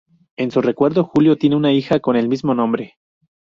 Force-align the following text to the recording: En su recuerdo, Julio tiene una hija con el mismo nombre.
En 0.35 0.49
su 0.49 0.63
recuerdo, 0.63 1.03
Julio 1.03 1.37
tiene 1.37 1.55
una 1.55 1.71
hija 1.73 1.99
con 1.99 2.15
el 2.15 2.27
mismo 2.27 2.55
nombre. 2.55 2.95